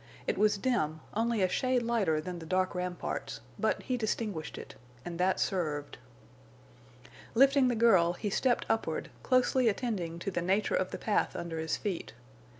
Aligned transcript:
It 0.25 0.35
was 0.35 0.57
dim, 0.57 0.99
only 1.13 1.43
a 1.43 1.47
shade 1.47 1.83
lighter 1.83 2.19
than 2.19 2.39
the 2.39 2.45
dark 2.47 2.73
ramparts, 2.73 3.39
but 3.59 3.83
he 3.83 3.97
distinguished 3.97 4.57
it, 4.57 4.73
and 5.05 5.19
that 5.19 5.39
served. 5.39 5.99
Lifting 7.35 7.67
the 7.67 7.75
girl, 7.75 8.13
he 8.13 8.31
stepped 8.31 8.65
upward, 8.67 9.11
closely 9.21 9.69
attending 9.69 10.17
to 10.17 10.31
the 10.31 10.41
nature 10.41 10.73
of 10.73 10.89
the 10.89 10.97
path 10.97 11.35
under 11.35 11.59
his 11.59 11.77
feet. 11.77 12.13